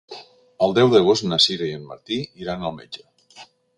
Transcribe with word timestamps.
El 0.67 0.71
deu 0.77 0.87
d'agost 0.93 1.27
na 1.27 1.39
Sira 1.45 1.67
i 1.67 1.75
en 1.81 1.85
Martí 1.91 2.17
iran 2.47 2.67
al 2.71 2.75
metge. 2.81 3.07